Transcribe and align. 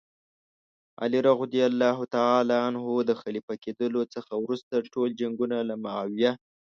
علي 1.01 1.19
رض 1.27 1.39
د 3.09 3.11
خلیفه 3.21 3.53
کېدلو 3.63 4.01
څخه 4.13 4.33
وروسته 4.43 4.73
ټول 4.93 5.09
جنګونه 5.21 5.57
له 5.69 5.75
معاویه. 5.83 6.31